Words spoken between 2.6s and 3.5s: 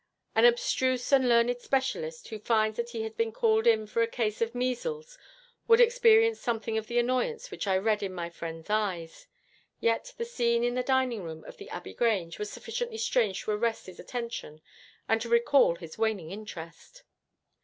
that he has been